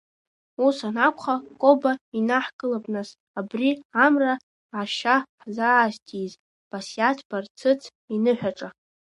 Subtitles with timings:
[0.65, 3.09] Ус анакәха, Коба, инаҳкылап, нас,
[3.39, 3.69] абри
[4.05, 4.33] амра
[4.79, 6.33] ашьа ҳзаазҭииз
[6.69, 7.81] Басиаҭ Барцыц
[8.15, 8.69] иныҳәаҿа!